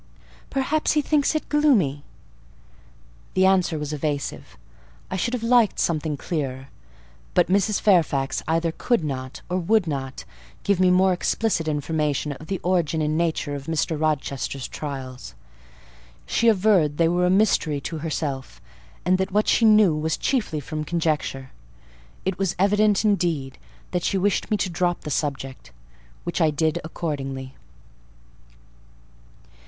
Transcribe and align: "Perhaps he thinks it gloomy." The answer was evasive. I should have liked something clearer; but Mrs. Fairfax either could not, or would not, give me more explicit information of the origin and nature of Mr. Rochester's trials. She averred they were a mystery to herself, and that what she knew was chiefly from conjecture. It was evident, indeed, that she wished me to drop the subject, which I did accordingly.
"Perhaps 0.49 0.93
he 0.93 1.01
thinks 1.03 1.35
it 1.35 1.47
gloomy." 1.47 2.03
The 3.35 3.45
answer 3.45 3.77
was 3.77 3.93
evasive. 3.93 4.57
I 5.11 5.15
should 5.15 5.35
have 5.35 5.43
liked 5.43 5.77
something 5.79 6.17
clearer; 6.17 6.69
but 7.35 7.49
Mrs. 7.49 7.79
Fairfax 7.79 8.41
either 8.47 8.71
could 8.75 9.03
not, 9.03 9.43
or 9.47 9.59
would 9.59 9.85
not, 9.85 10.25
give 10.63 10.79
me 10.79 10.89
more 10.89 11.13
explicit 11.13 11.67
information 11.67 12.31
of 12.31 12.47
the 12.47 12.57
origin 12.63 12.99
and 12.99 13.15
nature 13.15 13.53
of 13.53 13.67
Mr. 13.67 13.95
Rochester's 13.95 14.67
trials. 14.67 15.35
She 16.25 16.47
averred 16.47 16.97
they 16.97 17.07
were 17.07 17.27
a 17.27 17.29
mystery 17.29 17.79
to 17.81 17.99
herself, 17.99 18.59
and 19.05 19.19
that 19.19 19.29
what 19.31 19.47
she 19.47 19.65
knew 19.65 19.95
was 19.95 20.17
chiefly 20.17 20.59
from 20.59 20.83
conjecture. 20.83 21.51
It 22.25 22.39
was 22.39 22.55
evident, 22.57 23.05
indeed, 23.05 23.59
that 23.91 24.01
she 24.03 24.17
wished 24.17 24.49
me 24.49 24.57
to 24.57 24.69
drop 24.71 25.01
the 25.01 25.11
subject, 25.11 25.71
which 26.23 26.41
I 26.41 26.49
did 26.49 26.79
accordingly. 26.83 27.53